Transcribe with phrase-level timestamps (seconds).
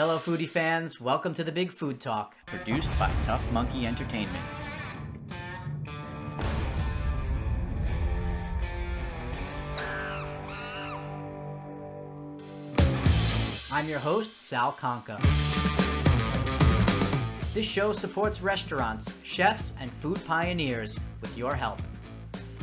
[0.00, 0.98] Hello, foodie fans.
[0.98, 4.42] Welcome to the Big Food Talk, produced by Tough Monkey Entertainment.
[13.70, 15.20] I'm your host, Sal Conca.
[17.52, 21.78] This show supports restaurants, chefs, and food pioneers with your help.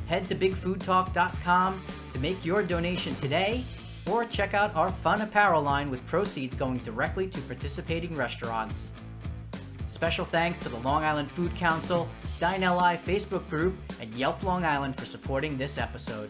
[0.08, 3.64] Head to bigfoodtalk.com to make your donation today
[4.10, 8.92] or check out our fun apparel line with proceeds going directly to participating restaurants.
[9.86, 12.10] Special thanks to the Long Island Food Council,
[12.40, 16.30] Dine LI Facebook group, and Yelp Long Island for supporting this episode.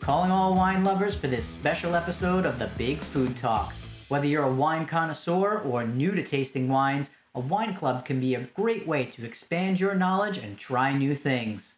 [0.00, 3.74] Calling all wine lovers for this special episode of the Big Food Talk.
[4.08, 8.36] Whether you're a wine connoisseur or new to tasting wines, a wine club can be
[8.36, 11.74] a great way to expand your knowledge and try new things.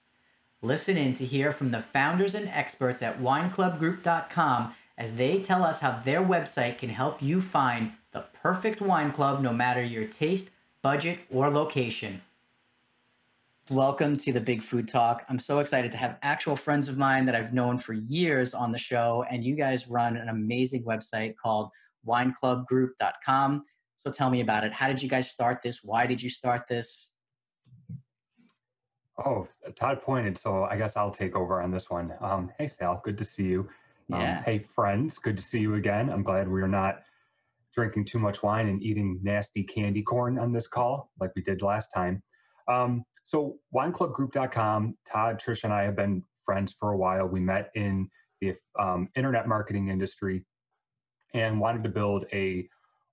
[0.61, 5.79] Listen in to hear from the founders and experts at wineclubgroup.com as they tell us
[5.79, 10.51] how their website can help you find the perfect wine club no matter your taste,
[10.83, 12.21] budget, or location.
[13.71, 15.25] Welcome to the Big Food Talk.
[15.29, 18.73] I'm so excited to have actual friends of mine that I've known for years on
[18.73, 21.71] the show, and you guys run an amazing website called
[22.05, 23.65] wineclubgroup.com.
[23.99, 24.73] So tell me about it.
[24.73, 25.85] How did you guys start this?
[25.85, 27.13] Why did you start this?
[29.25, 32.15] Oh, Todd pointed, so I guess I'll take over on this one.
[32.21, 33.69] Um, hey, Sal, good to see you.
[34.13, 36.09] Um, hey, friends, good to see you again.
[36.09, 37.03] I'm glad we are not
[37.75, 41.61] drinking too much wine and eating nasty candy corn on this call like we did
[41.61, 42.23] last time.
[42.69, 47.27] Um, so, wineclubgroup.com, Todd, Trish, and I have been friends for a while.
[47.27, 48.09] We met in
[48.41, 50.47] the um, internet marketing industry
[51.35, 52.67] and wanted to build a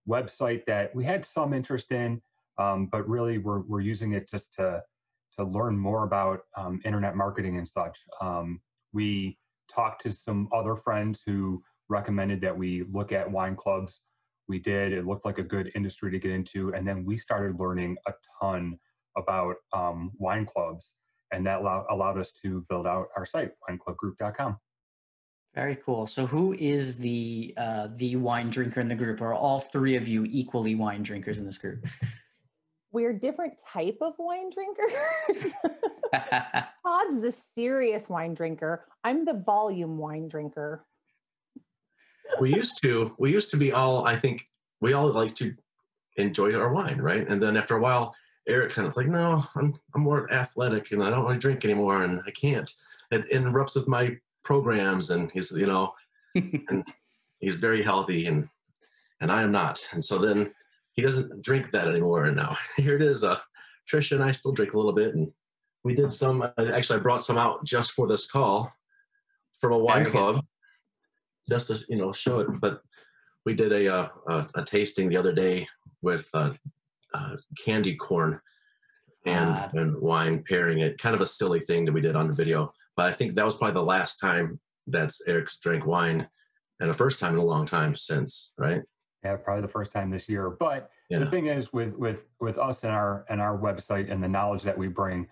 [0.07, 2.21] website that we had some interest in,
[2.57, 4.81] um, but really we're, we're using it just to
[5.33, 7.99] to learn more about um, internet marketing and such.
[8.21, 8.61] Um,
[8.93, 14.01] we talked to some other friends who recommended that we look at wine clubs.
[14.47, 14.93] We did.
[14.93, 18.13] It looked like a good industry to get into, and then we started learning a
[18.39, 18.77] ton
[19.17, 20.93] about um, wine clubs,
[21.31, 24.57] and that allow, allowed us to build out our site, wineclubgroup.com.
[25.55, 26.05] Very cool.
[26.05, 29.21] So, who is the uh, the wine drinker in the group?
[29.21, 31.87] Are all three of you equally wine drinkers in this group?
[32.95, 35.51] we're different type of wine drinkers.
[36.85, 38.85] Todd's the serious wine drinker.
[39.03, 40.85] I'm the volume wine drinker.
[42.39, 44.45] we used to we used to be all i think
[44.81, 45.53] we all like to
[46.17, 48.15] enjoy our wine right and then after a while
[48.47, 51.63] eric kind of like no i'm i'm more athletic and i don't want to drink
[51.63, 52.73] anymore and i can't
[53.11, 55.93] it interrupts with my programs and he's you know
[56.69, 56.83] and
[57.43, 58.49] he's very healthy and
[59.21, 60.51] and i am not and so then
[60.95, 63.37] he doesn't drink that anymore and now here it is uh
[63.91, 65.31] tricia and i still drink a little bit and
[65.83, 68.71] we did some uh, actually i brought some out just for this call
[69.59, 70.43] from a wine club
[71.49, 72.47] just to you know show it.
[72.59, 72.81] But
[73.45, 75.67] we did a uh, a, a tasting the other day
[76.01, 76.53] with uh,
[77.13, 78.39] uh, candy corn
[79.25, 79.69] and Ah.
[79.73, 80.97] and wine pairing it.
[80.97, 83.45] Kind of a silly thing that we did on the video, but I think that
[83.45, 86.27] was probably the last time that's Eric's drank wine,
[86.79, 88.81] and the first time in a long time since, right?
[89.25, 90.51] Yeah, probably the first time this year.
[90.51, 94.27] But the thing is, with with with us and our and our website and the
[94.27, 95.27] knowledge that we bring,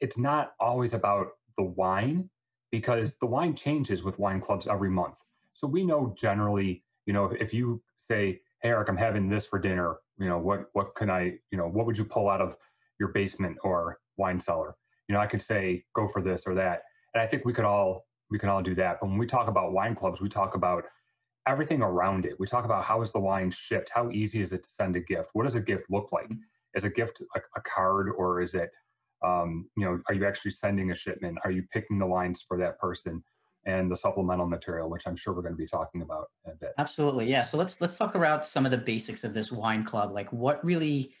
[0.00, 2.28] it's not always about the wine
[2.70, 5.18] because the wine changes with wine clubs every month.
[5.54, 9.58] So we know generally, you know, if you say, "Hey, Eric, I'm having this for
[9.58, 12.58] dinner," you know, what what can I, you know, what would you pull out of
[12.98, 14.76] your basement or wine cellar?
[15.08, 16.82] You know, I could say, "Go for this or that,"
[17.14, 18.98] and I think we could all we can all do that.
[19.00, 20.84] But when we talk about wine clubs, we talk about
[21.46, 22.38] everything around it.
[22.38, 23.90] We talk about how is the wine shipped?
[23.90, 25.30] How easy is it to send a gift?
[25.32, 26.30] What does a gift look like?
[26.74, 28.70] Is a gift a, a card or is it,
[29.24, 31.38] um, you know, are you actually sending a shipment?
[31.44, 33.22] Are you picking the wines for that person?
[33.66, 36.54] And the supplemental material, which I'm sure we're going to be talking about in a
[36.54, 36.70] bit.
[36.78, 37.42] Absolutely, yeah.
[37.42, 40.12] So let's let's talk about some of the basics of this wine club.
[40.12, 41.12] Like, what really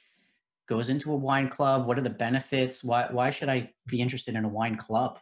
[0.66, 1.86] goes into a wine club?
[1.86, 2.82] What are the benefits?
[2.82, 5.18] Why why should I be interested in a wine club?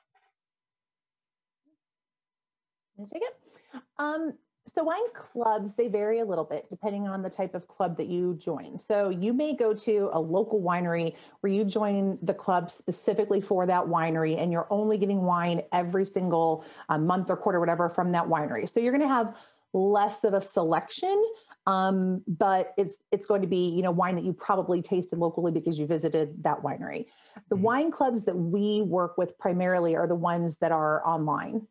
[2.94, 3.82] Can I take it?
[3.98, 4.34] Um,
[4.74, 8.06] so wine clubs, they vary a little bit depending on the type of club that
[8.06, 8.78] you join.
[8.78, 13.66] So you may go to a local winery where you join the club specifically for
[13.66, 18.12] that winery and you're only getting wine every single uh, month or quarter, whatever, from
[18.12, 18.68] that winery.
[18.68, 19.36] So you're going to have
[19.72, 21.22] less of a selection
[21.66, 25.52] um, but it's it's going to be you know wine that you probably tasted locally
[25.52, 27.04] because you visited that winery
[27.50, 27.60] the Mhm.
[27.60, 31.66] wine clubs that we work with primarily are the ones that are online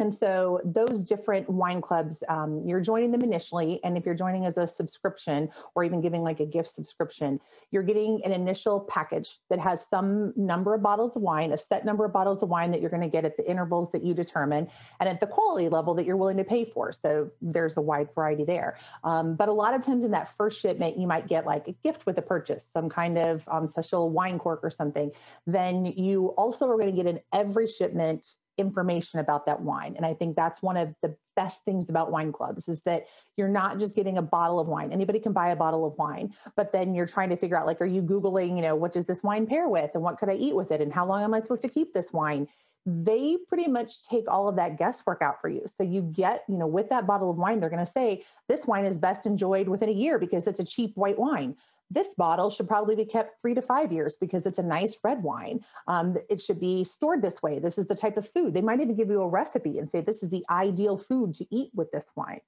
[0.00, 3.80] And so those different wine clubs, um, you're joining them initially.
[3.84, 7.38] And if you're joining as a subscription or even giving like a gift subscription,
[7.70, 11.84] you're getting an initial package that has some number of bottles of wine, a set
[11.84, 14.14] number of bottles of wine that you're going to get at the intervals that you
[14.14, 14.68] determine
[15.00, 16.92] and at the quality level that you're willing to pay for.
[16.92, 18.78] So there's a wide variety there.
[19.04, 21.72] Um, but a lot of times in that first shipment, you might get like a
[21.84, 25.10] gift with a purchase, some kind of um, special wine cork or something.
[25.46, 29.94] Then you also are going to get in every shipment information about that wine.
[29.96, 33.48] And I think that's one of the best things about wine clubs is that you're
[33.48, 34.92] not just getting a bottle of wine.
[34.92, 37.80] Anybody can buy a bottle of wine, but then you're trying to figure out like,
[37.80, 40.34] are you Googling, you know, what does this wine pair with and what could I
[40.34, 40.80] eat with it?
[40.80, 42.46] And how long am I supposed to keep this wine?
[42.86, 45.62] They pretty much take all of that guesswork out for you.
[45.66, 48.66] So you get, you know, with that bottle of wine, they're going to say this
[48.66, 51.56] wine is best enjoyed within a year because it's a cheap white wine
[51.90, 55.22] this bottle should probably be kept three to five years because it's a nice red
[55.22, 55.60] wine.
[55.88, 57.58] Um, it should be stored this way.
[57.58, 58.54] This is the type of food.
[58.54, 61.46] They might even give you a recipe and say, this is the ideal food to
[61.50, 62.40] eat with this wine.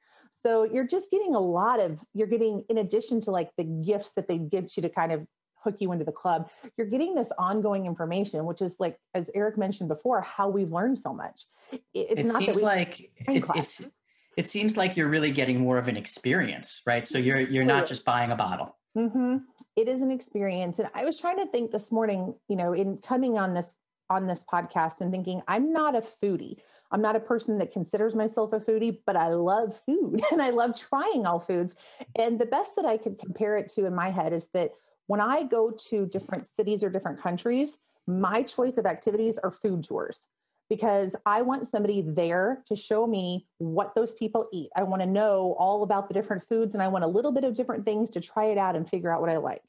[0.45, 4.13] So you're just getting a lot of, you're getting, in addition to like the gifts
[4.17, 7.29] that they give you to kind of hook you into the club, you're getting this
[7.39, 11.47] ongoing information, which is like, as Eric mentioned before, how we've learned so much.
[11.95, 13.91] It's it not seems like it's, it's,
[14.37, 17.07] it seems like you're really getting more of an experience, right?
[17.07, 18.77] So you're, you're not just buying a bottle.
[18.97, 19.37] Mm-hmm.
[19.77, 22.35] It is an experience, and I was trying to think this morning.
[22.49, 23.79] You know, in coming on this
[24.11, 26.57] on this podcast and thinking, I'm not a foodie.
[26.91, 30.51] I'm not a person that considers myself a foodie, but I love food and I
[30.51, 31.75] love trying all foods.
[32.17, 34.73] And the best that I could compare it to in my head is that
[35.07, 39.85] when I go to different cities or different countries, my choice of activities are food
[39.85, 40.27] tours
[40.69, 44.71] because I want somebody there to show me what those people eat.
[44.77, 47.45] I want to know all about the different foods and I want a little bit
[47.45, 49.63] of different things to try it out and figure out what I like.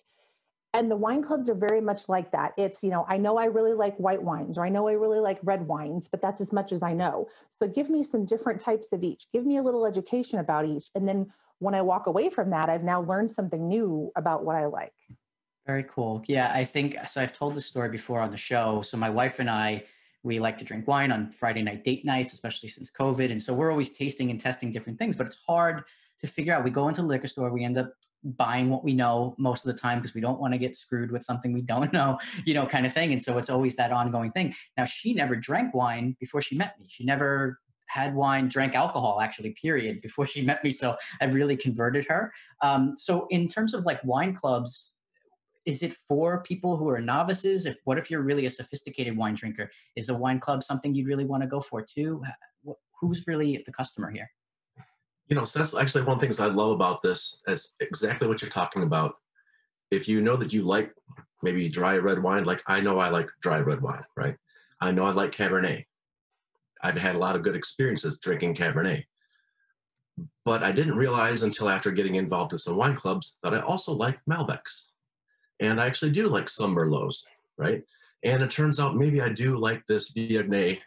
[0.76, 2.54] And the wine clubs are very much like that.
[2.58, 5.20] It's, you know, I know I really like white wines or I know I really
[5.20, 7.28] like red wines, but that's as much as I know.
[7.60, 9.28] So give me some different types of each.
[9.32, 10.86] Give me a little education about each.
[10.96, 14.56] And then when I walk away from that, I've now learned something new about what
[14.56, 14.94] I like.
[15.68, 16.24] Very cool.
[16.28, 17.22] Yeah, I think so.
[17.22, 18.82] I've told this story before on the show.
[18.82, 19.84] So my wife and I,
[20.24, 23.32] we like to drink wine on Friday night date nights, especially since COVID.
[23.32, 25.84] And so we're always tasting and testing different things, but it's hard
[26.22, 26.64] to figure out.
[26.64, 27.94] We go into liquor store, we end up
[28.24, 31.12] buying what we know most of the time because we don't want to get screwed
[31.12, 33.12] with something we don't know, you know, kind of thing.
[33.12, 34.56] And so it's always that ongoing thing.
[34.78, 36.88] Now, she never drank wine before she met me.
[36.90, 40.72] She never had wine, drank alcohol, actually, period, before she met me.
[40.72, 42.34] So I've really converted her.
[42.62, 44.93] Um, so, in terms of like wine clubs,
[45.66, 47.66] is it for people who are novices?
[47.66, 49.72] If what if you're really a sophisticated wine drinker?
[49.96, 52.22] Is a wine club something you'd really want to go for too?
[53.00, 54.30] Who's really the customer here?
[55.28, 58.28] You know, so that's actually one of the things I love about this is exactly
[58.28, 59.16] what you're talking about.
[59.90, 60.92] If you know that you like
[61.42, 64.36] maybe dry red wine, like I know I like dry red wine, right?
[64.82, 65.86] I know I like Cabernet.
[66.82, 69.04] I've had a lot of good experiences drinking Cabernet.
[70.46, 73.94] But I didn't realize until after getting involved in some wine clubs that I also
[73.94, 74.84] like Malbecs
[75.64, 77.24] and I actually do like some Merlots,
[77.58, 77.82] right?
[78.26, 80.78] And it turns out maybe I do like this Viognier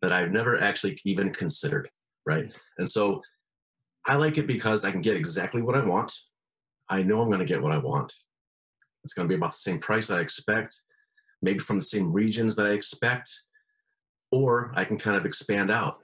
[0.00, 1.88] that I've never actually even considered,
[2.24, 2.50] right?
[2.78, 3.22] And so
[4.06, 6.14] I like it because I can get exactly what I want.
[6.88, 8.14] I know I'm going to get what I want.
[9.04, 10.80] It's going to be about the same price I expect,
[11.42, 13.30] maybe from the same regions that I expect,
[14.32, 15.98] or I can kind of expand out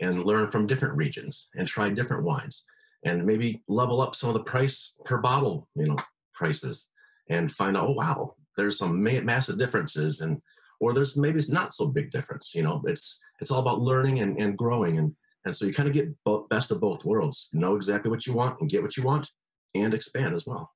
[0.00, 2.64] and learn from different regions and try different wines
[3.04, 5.96] and maybe level up some of the price per bottle, you know,
[6.32, 6.88] prices
[7.28, 10.40] and find out, oh wow, there's some ma- massive differences, and
[10.80, 12.54] or there's maybe it's not so big difference.
[12.54, 15.14] You know, it's it's all about learning and, and growing, and
[15.44, 17.48] and so you kind of get both, best of both worlds.
[17.52, 19.28] Know exactly what you want and get what you want,
[19.74, 20.72] and expand as well.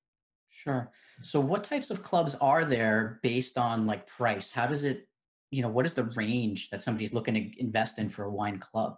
[0.48, 0.90] Sure.
[1.22, 4.52] So, what types of clubs are there based on like price?
[4.52, 5.08] How does it,
[5.50, 8.58] you know, what is the range that somebody's looking to invest in for a wine
[8.58, 8.96] club?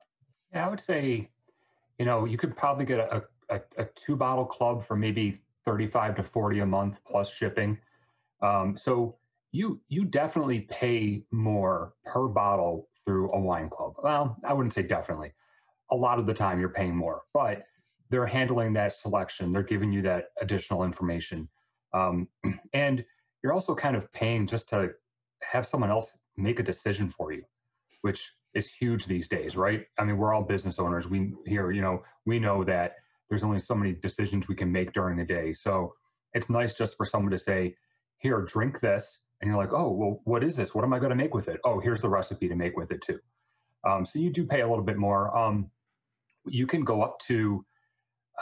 [0.53, 1.29] Yeah, I would say,
[1.99, 6.17] you know, you could probably get a, a, a two bottle club for maybe 35
[6.17, 7.79] to 40 a month plus shipping.
[8.43, 9.17] Um, so
[9.53, 13.95] you you definitely pay more per bottle through a wine club.
[14.03, 15.33] Well, I wouldn't say definitely.
[15.93, 17.65] A lot of the time you're paying more, but
[18.11, 19.53] they're handling that selection.
[19.53, 21.49] They're giving you that additional information,
[21.93, 22.29] um,
[22.73, 23.05] and
[23.43, 24.91] you're also kind of paying just to
[25.43, 27.45] have someone else make a decision for you,
[28.01, 29.87] which is huge these days, right?
[29.99, 31.09] I mean, we're all business owners.
[31.09, 32.97] We here, you know, we know that
[33.29, 35.53] there's only so many decisions we can make during the day.
[35.53, 35.95] So
[36.33, 37.77] it's nice just for someone to say,
[38.19, 39.21] here, drink this.
[39.41, 40.75] And you're like, oh, well, what is this?
[40.75, 41.61] What am I going to make with it?
[41.65, 43.19] Oh, here's the recipe to make with it too.
[43.87, 45.37] Um, so you do pay a little bit more.
[45.37, 45.71] Um,
[46.47, 47.65] you can go up to,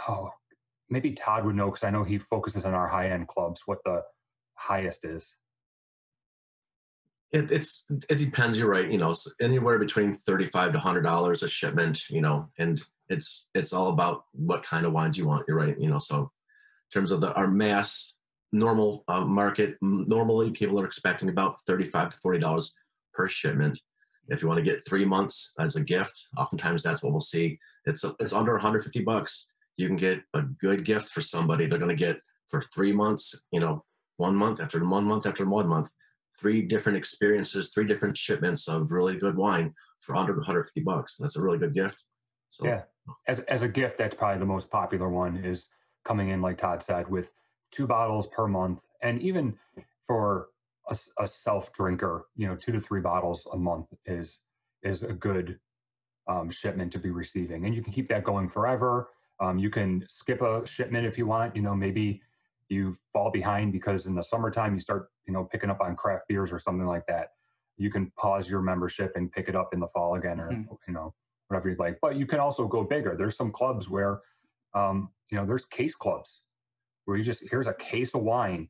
[0.08, 0.30] oh,
[0.90, 3.78] maybe Todd would know because I know he focuses on our high end clubs what
[3.84, 4.02] the
[4.54, 5.34] highest is.
[7.32, 8.58] It, it's it depends.
[8.58, 8.90] You're right.
[8.90, 12.10] You know, anywhere between thirty-five to hundred dollars a shipment.
[12.10, 15.44] You know, and it's it's all about what kind of wines you want.
[15.46, 15.78] You're right.
[15.78, 16.28] You know, so in
[16.92, 18.14] terms of the our mass
[18.52, 22.72] normal uh, market, normally people are expecting about thirty-five to forty dollars
[23.14, 23.78] per shipment.
[24.28, 27.58] If you want to get three months as a gift, oftentimes that's what we'll see.
[27.86, 29.48] It's a, it's under 150 bucks.
[29.76, 31.66] You can get a good gift for somebody.
[31.66, 33.34] They're going to get for three months.
[33.50, 33.84] You know,
[34.16, 35.90] one month after one month after one month,
[36.38, 41.16] three different experiences, three different shipments of really good wine for under 150 bucks.
[41.18, 42.04] That's a really good gift.
[42.48, 42.82] So yeah,
[43.26, 45.36] as as a gift, that's probably the most popular one.
[45.36, 45.68] Is
[46.04, 47.32] coming in like Todd said with
[47.70, 49.56] two bottles per month, and even
[50.06, 50.48] for
[50.88, 54.40] a, a self drinker, you know, two to three bottles a month is
[54.82, 55.58] is a good
[56.28, 59.08] um, shipment to be receiving, and you can keep that going forever.
[59.40, 61.56] Um, you can skip a shipment if you want.
[61.56, 62.22] You know, maybe
[62.68, 66.26] you fall behind because in the summertime you start, you know, picking up on craft
[66.28, 67.32] beers or something like that.
[67.76, 70.74] You can pause your membership and pick it up in the fall again, or mm-hmm.
[70.86, 71.14] you know,
[71.52, 71.98] whatever you'd like.
[72.00, 73.14] But you can also go bigger.
[73.16, 74.20] There's some clubs where,
[74.74, 76.40] um, you know, there's case clubs
[77.04, 78.68] where you just here's a case of wine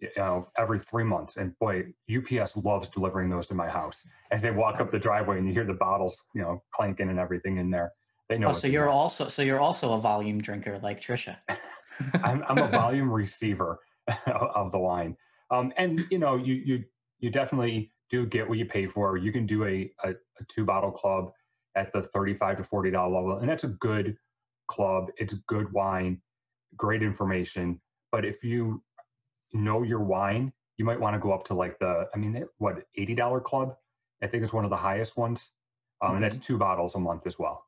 [0.00, 1.36] you know, every three months.
[1.36, 4.06] And boy, UPS loves delivering those to my house.
[4.30, 7.18] As they walk up the driveway and you hear the bottles, you know, clanking and
[7.18, 7.92] everything in there.
[8.28, 8.48] They know.
[8.48, 11.36] Oh, so you're also so you're also a volume drinker like Tricia.
[12.24, 13.78] I'm, I'm a volume receiver
[14.26, 15.16] of the wine,
[15.50, 16.84] um, and you know, you you
[17.20, 19.18] you definitely do get what you pay for.
[19.18, 21.32] You can do a, a, a two bottle club
[21.76, 24.16] at the thirty-five to forty dollar level, and that's a good
[24.68, 25.10] club.
[25.16, 26.20] It's good wine,
[26.76, 27.80] great information.
[28.12, 28.82] But if you
[29.52, 32.84] know your wine, you might want to go up to like the, I mean, what,
[32.98, 33.74] $80 club?
[34.22, 35.50] I think it's one of the highest ones.
[36.02, 36.16] Um, mm-hmm.
[36.16, 36.54] And that's mm-hmm.
[36.54, 37.64] two bottles a month as well.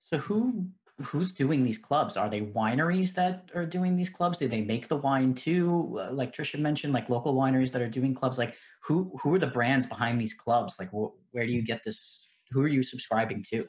[0.00, 0.66] So who
[1.02, 2.16] who's doing these clubs?
[2.16, 4.38] Are they wineries that are doing these clubs?
[4.38, 5.98] Do they make the wine too?
[6.00, 8.38] Uh, like Tricia mentioned, like local wineries that are doing clubs.
[8.38, 10.76] Like who who are the brands behind these clubs?
[10.78, 12.29] Like wh- where do you get this?
[12.50, 13.66] Who are you subscribing to?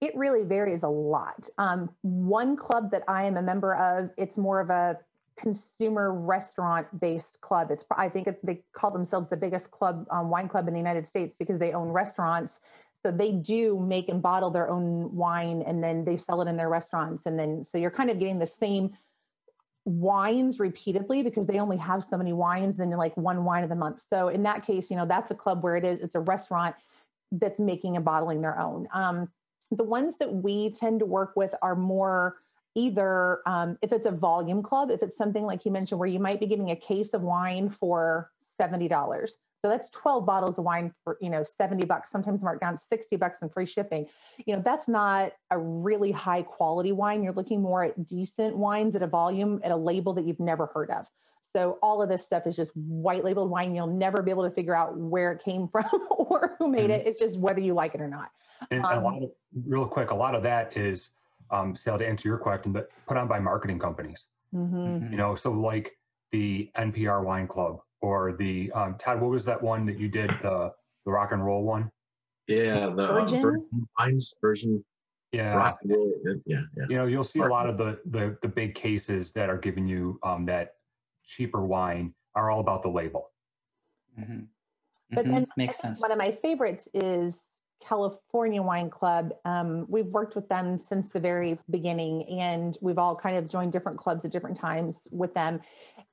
[0.00, 1.48] It really varies a lot.
[1.58, 4.98] Um, one club that I am a member of, it's more of a
[5.38, 7.70] consumer restaurant based club.
[7.70, 11.06] It's I think they call themselves the biggest club um, wine club in the United
[11.06, 12.60] States because they own restaurants.
[13.04, 16.56] So they do make and bottle their own wine and then they sell it in
[16.56, 17.24] their restaurants.
[17.26, 18.92] And then so you're kind of getting the same
[19.84, 23.76] wines repeatedly because they only have so many wines then like one wine of the
[23.76, 24.02] month.
[24.10, 26.74] So in that case, you know, that's a club where it is, it's a restaurant
[27.32, 28.88] that's making and bottling their own.
[28.92, 29.28] Um,
[29.70, 32.36] the ones that we tend to work with are more
[32.74, 36.20] either um, if it's a volume club, if it's something like you mentioned where you
[36.20, 38.30] might be giving a case of wine for
[38.60, 39.30] $70.
[39.62, 43.16] So that's 12 bottles of wine for, you know, 70 bucks, sometimes marked down 60
[43.16, 44.06] bucks and free shipping.
[44.44, 47.24] You know, that's not a really high quality wine.
[47.24, 50.66] You're looking more at decent wines at a volume at a label that you've never
[50.66, 51.06] heard of.
[51.56, 53.74] So all of this stuff is just white labeled wine.
[53.74, 56.90] You'll never be able to figure out where it came from or who made mm-hmm.
[56.90, 57.06] it.
[57.06, 58.30] It's just whether you like it or not.
[58.70, 59.30] And um, a lot of,
[59.66, 61.10] real quick, a lot of that is
[61.50, 64.26] um, Sal to answer your question, but put on by marketing companies.
[64.54, 64.76] Mm-hmm.
[64.76, 65.10] mm-hmm.
[65.10, 65.96] You know, so like
[66.30, 69.22] the NPR Wine Club or the um, Todd.
[69.22, 70.74] What was that one that you did the
[71.06, 71.90] the rock and roll one?
[72.48, 74.84] Yeah, the Virgin, Virgin Wines version.
[75.32, 75.54] Yeah.
[75.54, 76.12] Rock and roll.
[76.44, 76.84] Yeah, yeah.
[76.90, 79.88] You know, you'll see a lot of the the the big cases that are giving
[79.88, 80.75] you um, that
[81.26, 83.30] cheaper wine are all about the label.
[84.18, 84.44] Mm-hmm.
[85.10, 85.34] But mm-hmm.
[85.34, 86.00] and makes sense.
[86.00, 87.38] One of my favorites is
[87.80, 89.32] California Wine Club.
[89.44, 93.72] Um, we've worked with them since the very beginning, and we've all kind of joined
[93.72, 95.60] different clubs at different times with them.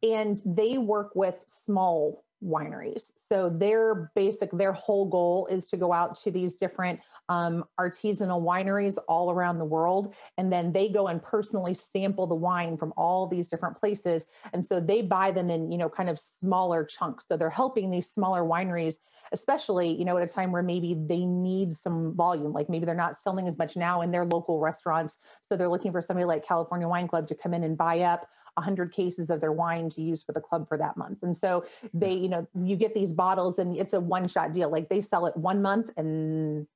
[0.01, 3.11] And they work with small wineries.
[3.29, 6.99] So their basic, their whole goal is to go out to these different
[7.29, 10.13] um, artisanal wineries all around the world.
[10.37, 14.25] And then they go and personally sample the wine from all these different places.
[14.51, 17.25] And so they buy them in, you know, kind of smaller chunks.
[17.27, 18.95] So they're helping these smaller wineries,
[19.31, 22.95] especially, you know, at a time where maybe they need some volume, like maybe they're
[22.95, 25.17] not selling as much now in their local restaurants.
[25.47, 28.27] So they're looking for somebody like California Wine Club to come in and buy up
[28.55, 31.23] 100 cases of their wine to use for the club for that month.
[31.23, 34.69] And so they, you know, you get these bottles and it's a one shot deal.
[34.69, 36.67] Like they sell it one month and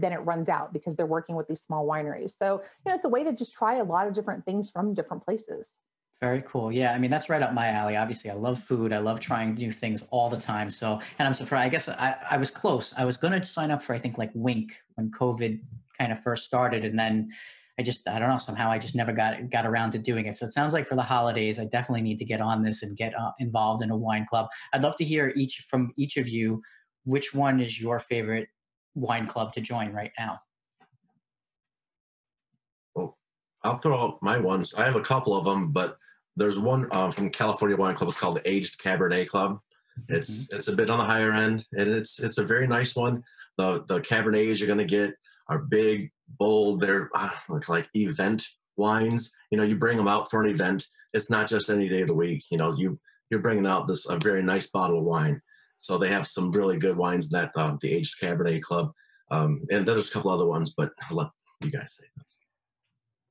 [0.00, 2.34] then it runs out because they're working with these small wineries.
[2.38, 4.94] So, you know, it's a way to just try a lot of different things from
[4.94, 5.70] different places.
[6.20, 6.72] Very cool.
[6.72, 7.96] Yeah, I mean that's right up my alley.
[7.96, 8.92] Obviously, I love food.
[8.92, 10.70] I love trying new things all the time.
[10.70, 11.66] So, and I'm surprised.
[11.66, 12.94] I guess I, I was close.
[12.96, 15.60] I was going to sign up for I think like Winc when COVID
[15.98, 17.30] kind of first started, and then
[17.78, 20.36] I just I don't know somehow I just never got got around to doing it.
[20.36, 22.96] So it sounds like for the holidays, I definitely need to get on this and
[22.96, 24.46] get uh, involved in a wine club.
[24.72, 26.62] I'd love to hear each from each of you.
[27.04, 28.48] Which one is your favorite
[28.94, 30.40] wine club to join right now?
[32.94, 33.16] Well,
[33.62, 34.74] I'll throw out my ones.
[34.74, 35.96] I have a couple of them, but
[36.36, 38.08] there's one um, from California Wine Club.
[38.08, 39.60] It's called the Aged Cabernet Club.
[40.08, 40.56] It's mm-hmm.
[40.56, 43.22] it's a bit on the higher end, and it's it's a very nice one.
[43.56, 45.14] The the Cabernets you're gonna get
[45.48, 46.80] are big, bold.
[46.80, 47.30] They're uh,
[47.68, 48.46] like event
[48.76, 49.32] wines.
[49.50, 50.86] You know, you bring them out for an event.
[51.12, 52.44] It's not just any day of the week.
[52.50, 52.98] You know, you
[53.30, 55.40] you're bringing out this a very nice bottle of wine.
[55.84, 58.90] So they have some really good wines that uh, the Aged Cabernet Club,
[59.30, 61.28] um, and then there's a couple other ones, but I'll let
[61.62, 62.38] you guys say this.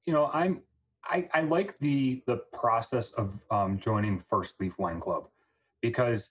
[0.05, 0.61] You know, I'm
[1.03, 5.29] I, I like the the process of um, joining First Leaf Wine Club
[5.81, 6.29] because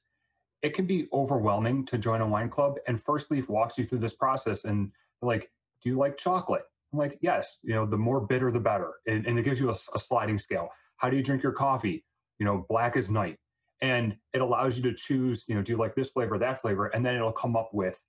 [0.63, 3.99] it can be overwhelming to join a wine club, and First Leaf walks you through
[3.99, 5.51] this process and like,
[5.83, 6.63] do you like chocolate?
[6.93, 7.59] I'm like, yes.
[7.65, 10.39] You know, the more bitter, the better, and, and it gives you a, a sliding
[10.39, 10.69] scale.
[10.99, 12.05] How do you drink your coffee?
[12.39, 13.39] You know, black as night,
[13.83, 15.45] and it allows you to choose.
[15.49, 18.03] You know, do you like this flavor, that flavor, and then it'll come up with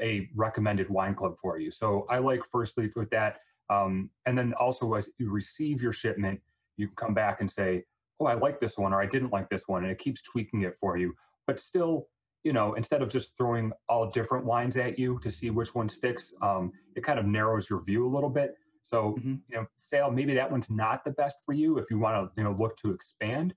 [0.00, 1.70] a recommended wine club for you.
[1.70, 3.38] So I like First Leaf with that.
[3.70, 6.40] Um, and then also as you receive your shipment,
[6.76, 7.84] you can come back and say,
[8.20, 9.84] oh, I like this one or I didn't like this one.
[9.84, 11.14] And it keeps tweaking it for you.
[11.46, 12.08] But still,
[12.42, 15.88] you know, instead of just throwing all different wines at you to see which one
[15.88, 18.54] sticks, um, it kind of narrows your view a little bit.
[18.82, 19.34] So, mm-hmm.
[19.48, 22.32] you know, Sal, maybe that one's not the best for you if you want to,
[22.36, 23.54] you know, look to expand.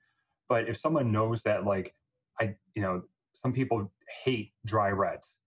[0.50, 1.94] But if someone knows that, like,
[2.39, 3.92] I, you know, some people
[4.24, 5.38] hate dry reds.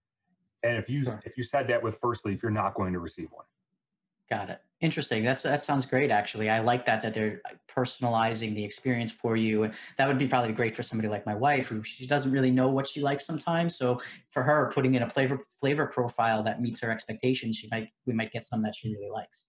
[0.62, 1.20] And if you sure.
[1.24, 3.46] if you said that with First Leaf, you're not going to receive one.
[4.30, 4.60] Got it.
[4.80, 5.24] Interesting.
[5.24, 6.10] That's that sounds great.
[6.10, 10.28] Actually, I like that that they're personalizing the experience for you, and that would be
[10.28, 13.26] probably great for somebody like my wife, who she doesn't really know what she likes
[13.26, 13.76] sometimes.
[13.76, 17.88] So for her, putting in a flavor flavor profile that meets her expectations, she might
[18.06, 19.46] we might get some that she really likes.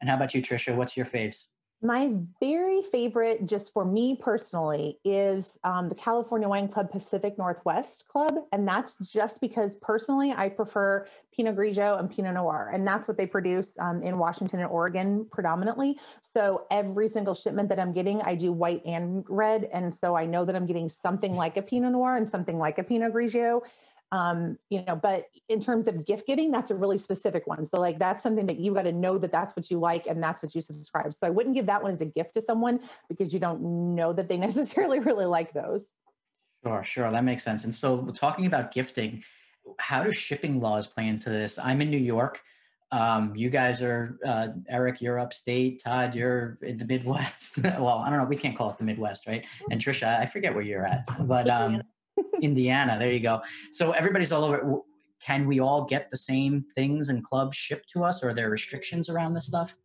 [0.00, 0.74] And how about you, Tricia?
[0.74, 1.46] What's your faves?
[1.82, 8.04] My very favorite, just for me personally, is um, the California Wine Club Pacific Northwest
[8.06, 8.34] Club.
[8.52, 12.70] And that's just because personally, I prefer Pinot Grigio and Pinot Noir.
[12.74, 15.98] And that's what they produce um, in Washington and Oregon predominantly.
[16.34, 19.70] So every single shipment that I'm getting, I do white and red.
[19.72, 22.78] And so I know that I'm getting something like a Pinot Noir and something like
[22.78, 23.62] a Pinot Grigio
[24.12, 27.64] um, you know, but in terms of gift giving, that's a really specific one.
[27.64, 30.22] So like that's something that you got to know that that's what you like and
[30.22, 31.14] that's what you subscribe.
[31.14, 34.12] So I wouldn't give that one as a gift to someone because you don't know
[34.12, 35.90] that they necessarily really like those.
[36.64, 37.64] Sure, sure, that makes sense.
[37.64, 39.22] And so talking about gifting,
[39.78, 41.58] how do shipping laws play into this?
[41.58, 42.42] I'm in New York.
[42.92, 45.80] Um, you guys are uh, Eric, you're upstate.
[45.82, 47.58] Todd, you're in the Midwest.
[47.64, 48.24] well, I don't know.
[48.24, 49.46] We can't call it the Midwest, right?
[49.70, 51.82] And Tricia, I forget where you're at, but um,
[52.42, 52.96] Indiana.
[52.98, 53.42] There you go.
[53.72, 54.80] So everybody's all over.
[55.20, 58.50] Can we all get the same things and clubs shipped to us, or are there
[58.50, 59.76] restrictions around this stuff?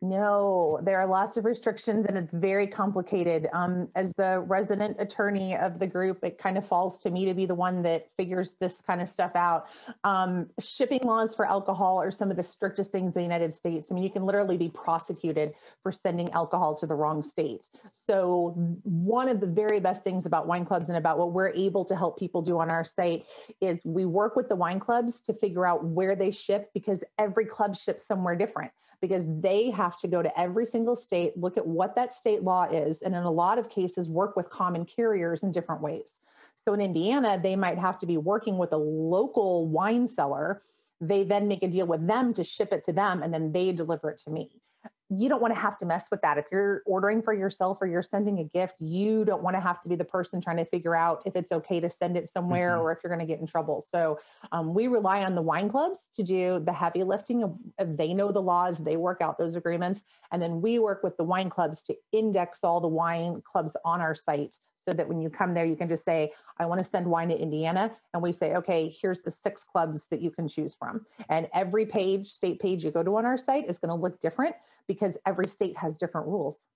[0.00, 3.48] No, there are lots of restrictions and it's very complicated.
[3.52, 7.34] Um, as the resident attorney of the group, it kind of falls to me to
[7.34, 9.66] be the one that figures this kind of stuff out.
[10.04, 13.88] Um, shipping laws for alcohol are some of the strictest things in the United States.
[13.90, 17.68] I mean, you can literally be prosecuted for sending alcohol to the wrong state.
[18.08, 21.84] So, one of the very best things about wine clubs and about what we're able
[21.86, 23.26] to help people do on our site
[23.60, 27.44] is we work with the wine clubs to figure out where they ship because every
[27.44, 31.66] club ships somewhere different because they have to go to every single state, look at
[31.66, 35.42] what that state law is, and in a lot of cases, work with common carriers
[35.42, 36.14] in different ways.
[36.54, 40.62] So in Indiana, they might have to be working with a local wine seller.
[41.00, 43.72] They then make a deal with them to ship it to them, and then they
[43.72, 44.60] deliver it to me
[45.10, 46.36] you don't want to have to mess with that.
[46.36, 49.80] If you're ordering for yourself or you're sending a gift, you don't want to have
[49.82, 52.72] to be the person trying to figure out if it's okay to send it somewhere
[52.72, 52.82] mm-hmm.
[52.82, 53.82] or if you're going to get in trouble.
[53.90, 54.18] So
[54.52, 57.42] um, we rely on the wine clubs to do the heavy lifting.
[57.42, 57.56] Of,
[57.96, 61.24] they know the laws, they work out those agreements, and then we work with the
[61.24, 64.54] wine clubs to index all the wine clubs on our site
[64.88, 67.28] so that when you come there, you can just say, I want to send wine
[67.28, 67.90] to Indiana.
[68.14, 71.04] And we say, okay, here's the six clubs that you can choose from.
[71.28, 74.18] And every page, state page you go to on our site is going to look
[74.18, 74.54] different
[74.86, 76.66] because every state has different rules.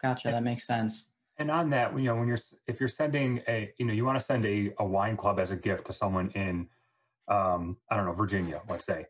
[0.00, 0.30] Gotcha.
[0.30, 1.08] That makes sense.
[1.38, 4.20] And on that, you know, when you're, if you're sending a, you know, you want
[4.20, 6.68] to send a, a wine club as a gift to someone in,
[7.26, 9.06] um, I don't know, Virginia, let's say.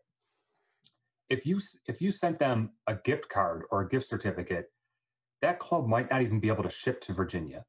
[1.29, 4.71] If you, if you sent them a gift card or a gift certificate,
[5.43, 7.65] that club might not even be able to ship to Virginia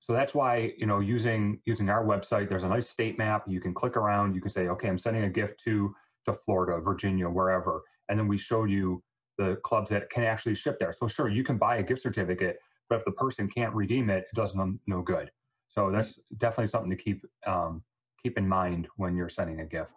[0.00, 3.44] so that's why, you know, using using our website, there's a nice state map.
[3.46, 4.34] You can click around.
[4.34, 5.94] You can say, okay, I'm sending a gift to
[6.26, 9.02] to Florida, Virginia, wherever, and then we show you
[9.38, 10.92] the clubs that can actually ship there.
[10.92, 12.58] So sure, you can buy a gift certificate,
[12.88, 15.30] but if the person can't redeem it, it does them no good.
[15.68, 17.82] So that's definitely something to keep um,
[18.22, 19.94] keep in mind when you're sending a gift.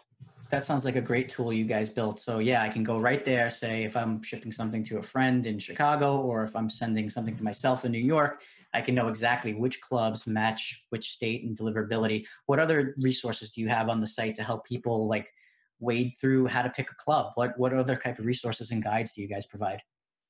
[0.50, 2.20] That sounds like a great tool you guys built.
[2.20, 3.50] So yeah, I can go right there.
[3.50, 7.36] Say if I'm shipping something to a friend in Chicago, or if I'm sending something
[7.36, 8.42] to myself in New York,
[8.74, 12.26] I can know exactly which clubs match which state and deliverability.
[12.46, 15.30] What other resources do you have on the site to help people like
[15.80, 17.32] wade through how to pick a club?
[17.36, 19.82] What what other type of resources and guides do you guys provide?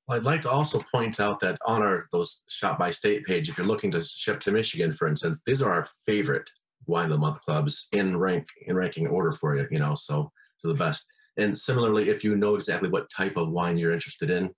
[0.07, 3.49] Well, I'd like to also point out that on our those shop by state page,
[3.49, 6.49] if you're looking to ship to Michigan, for instance, these are our favorite
[6.87, 9.67] wine of the month clubs in rank in ranking order for you.
[9.69, 11.05] You know, so to the best.
[11.37, 14.51] And similarly, if you know exactly what type of wine you're interested in,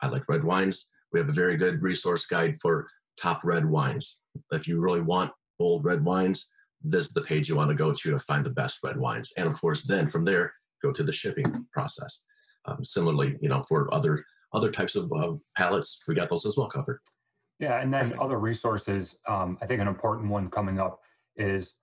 [0.00, 0.88] I like red wines.
[1.12, 2.86] We have a very good resource guide for
[3.20, 4.18] top red wines.
[4.50, 6.48] If you really want bold red wines,
[6.82, 9.32] this is the page you want to go to to find the best red wines.
[9.36, 12.22] And of course, then from there, go to the shipping process.
[12.64, 16.56] Um, similarly, you know, for other other types of uh, palates, we got those as
[16.56, 17.00] well covered.
[17.58, 19.16] Yeah, and then other resources.
[19.28, 21.00] Um, I think an important one coming up
[21.36, 21.74] is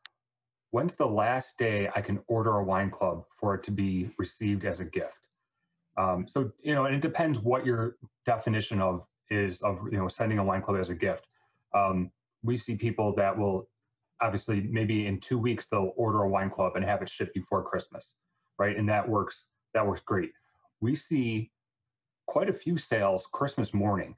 [0.72, 4.66] when's the last day I can order a wine club for it to be received
[4.66, 5.14] as a gift?
[5.98, 10.08] Um, so you know, and it depends what your definition of is of you know
[10.08, 11.28] sending a wine club as a gift.
[11.74, 12.12] Um,
[12.44, 13.68] we see people that will
[14.22, 17.64] obviously maybe in two weeks they'll order a wine club and have it shipped before
[17.64, 18.14] Christmas,
[18.58, 18.78] right?
[18.78, 19.48] And that works.
[19.74, 20.32] That works great.
[20.82, 21.52] We see
[22.28, 24.16] quite a few sales Christmas morning,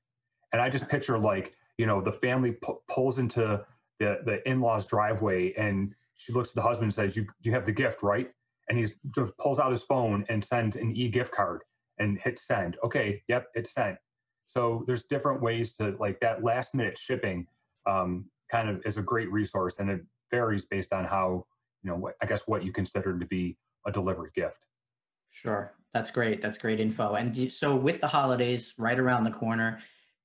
[0.54, 3.66] and I just picture like you know the family pulls into
[4.00, 7.66] the the in-laws driveway and she looks at the husband and says, "You you have
[7.66, 8.32] the gift, right?"
[8.70, 11.64] And he just pulls out his phone and sends an e-gift card
[11.98, 12.78] and hits send.
[12.84, 13.98] Okay, yep, it's sent.
[14.52, 17.48] So there's different ways to like that last minute shipping.
[17.86, 21.46] Um, kind of is a great resource, and it varies based on how
[21.84, 24.58] you know what, I guess what you consider to be a delivered gift.
[25.30, 26.42] Sure, that's great.
[26.42, 27.14] That's great info.
[27.14, 29.80] And do, so with the holidays right around the corner,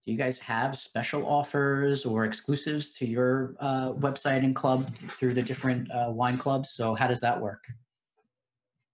[0.04, 5.34] do you guys have special offers or exclusives to your uh, website and club through
[5.34, 6.70] the different uh, wine clubs?
[6.70, 7.62] So how does that work?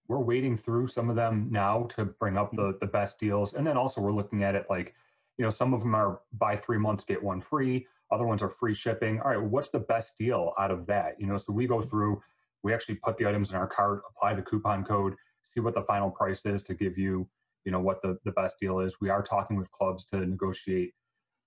[0.07, 3.65] We're wading through some of them now to bring up the the best deals, and
[3.65, 4.93] then also we're looking at it like,
[5.37, 7.87] you know, some of them are buy three months get one free.
[8.11, 9.19] Other ones are free shipping.
[9.21, 11.19] All right, what's the best deal out of that?
[11.19, 12.21] You know, so we go through,
[12.61, 15.83] we actually put the items in our cart, apply the coupon code, see what the
[15.83, 17.27] final price is to give you,
[17.65, 19.01] you know, what the the best deal is.
[19.01, 20.93] We are talking with clubs to negotiate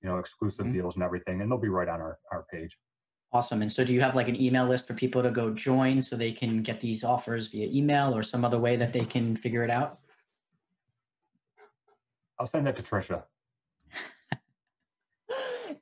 [0.02, 0.74] you know, exclusive mm-hmm.
[0.74, 2.78] deals and everything, and they'll be right on our, our page.
[3.32, 3.60] Awesome.
[3.60, 6.16] And so do you have like an email list for people to go join so
[6.16, 9.64] they can get these offers via email or some other way that they can figure
[9.64, 9.98] it out?
[12.38, 13.24] I'll send that to Tricia.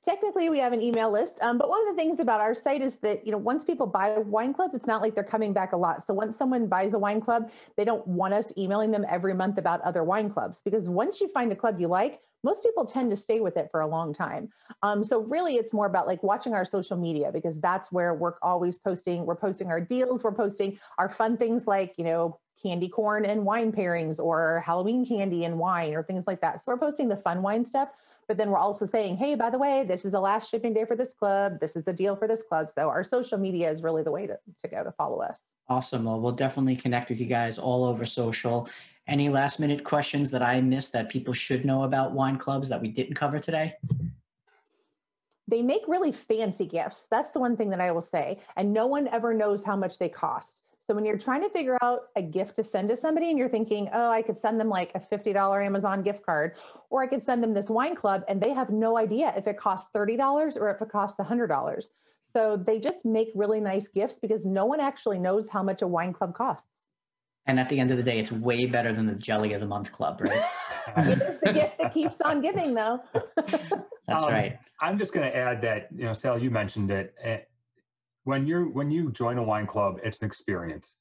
[0.05, 2.83] Technically, we have an email list, um, but one of the things about our site
[2.83, 5.73] is that you know once people buy wine clubs, it's not like they're coming back
[5.73, 6.05] a lot.
[6.07, 9.57] So once someone buys a wine club, they don't want us emailing them every month
[9.57, 13.09] about other wine clubs because once you find a club you like, most people tend
[13.11, 14.51] to stay with it for a long time.
[14.83, 18.35] Um, so really, it's more about like watching our social media because that's where we're
[18.43, 19.25] always posting.
[19.25, 20.23] We're posting our deals.
[20.23, 25.05] We're posting our fun things like you know candy corn and wine pairings or Halloween
[25.07, 26.61] candy and wine or things like that.
[26.61, 27.91] So we're posting the fun wine stuff,
[28.27, 30.85] but then we're also saying, hey, by the way, this is the last shipping day
[30.85, 31.61] for this club.
[31.61, 32.71] This is the deal for this club.
[32.75, 35.39] So our social media is really the way to, to go to follow us.
[35.69, 36.05] Awesome.
[36.05, 38.69] Well, we'll definitely connect with you guys all over social.
[39.07, 42.81] Any last minute questions that I missed that people should know about wine clubs that
[42.81, 43.77] we didn't cover today?
[45.47, 47.05] They make really fancy gifts.
[47.11, 48.41] That's the one thing that I will say.
[48.57, 50.57] And no one ever knows how much they cost.
[50.87, 53.49] So when you're trying to figure out a gift to send to somebody and you're
[53.49, 56.57] thinking, oh, I could send them like a $50 Amazon gift card,
[56.91, 59.57] or I could send them this wine club, and they have no idea if it
[59.59, 61.85] costs $30 or if it costs $100.
[62.37, 65.87] So they just make really nice gifts because no one actually knows how much a
[65.87, 66.69] wine club costs.
[67.47, 69.67] And at the end of the day, it's way better than the Jelly of the
[69.67, 70.45] Month Club, right?
[70.97, 73.01] it's the gift that keeps on giving, though.
[73.37, 74.59] That's um, right.
[74.81, 77.15] I'm just going to add that you know, Sal, you mentioned it.
[78.25, 80.97] When you when you join a wine club, it's an experience,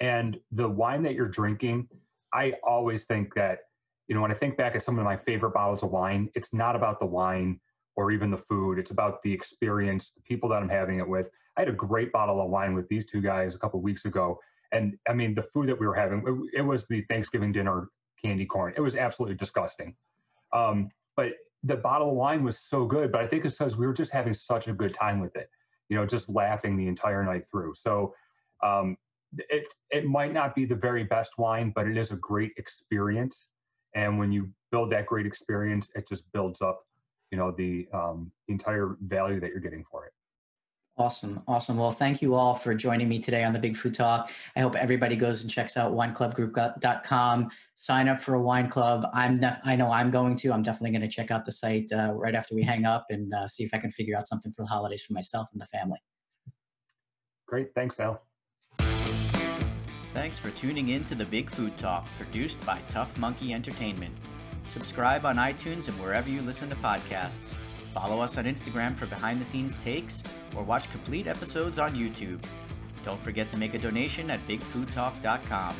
[0.00, 1.88] and the wine that you're drinking,
[2.32, 3.60] I always think that
[4.08, 6.54] you know when I think back at some of my favorite bottles of wine, it's
[6.54, 7.60] not about the wine
[7.96, 8.78] or even the food.
[8.78, 11.28] It's about the experience, the people that I'm having it with.
[11.56, 14.38] I had a great bottle of wine with these two guys a couple weeks ago,
[14.72, 16.22] and I mean, the food that we were having,
[16.54, 17.88] it, it was the Thanksgiving dinner
[18.22, 18.72] candy corn.
[18.76, 19.94] It was absolutely disgusting.
[20.52, 21.32] Um, but
[21.64, 24.12] the bottle of wine was so good, but I think it's because we were just
[24.12, 25.50] having such a good time with it,
[25.90, 27.74] you know, just laughing the entire night through.
[27.74, 28.14] So
[28.62, 28.96] um,
[29.36, 33.48] it, it might not be the very best wine, but it is a great experience.
[33.94, 36.86] And when you build that great experience, it just builds up,
[37.30, 40.12] you know, the, um, the entire value that you're getting for it.
[41.00, 41.42] Awesome.
[41.48, 41.78] Awesome.
[41.78, 44.30] Well, thank you all for joining me today on the Big Food Talk.
[44.54, 49.06] I hope everybody goes and checks out wineclubgroup.com, sign up for a wine club.
[49.14, 50.52] I'm def- I know I'm going to.
[50.52, 53.32] I'm definitely going to check out the site uh, right after we hang up and
[53.32, 55.64] uh, see if I can figure out something for the holidays for myself and the
[55.68, 55.98] family.
[57.46, 57.68] Great.
[57.74, 58.20] Thanks, Al.
[60.12, 64.14] Thanks for tuning in to the Big Food Talk, produced by Tough Monkey Entertainment.
[64.68, 67.54] Subscribe on iTunes and wherever you listen to podcasts.
[67.92, 70.22] Follow us on Instagram for behind the scenes takes
[70.56, 72.40] or watch complete episodes on YouTube.
[73.04, 75.74] Don't forget to make a donation at bigfoodtalk.com.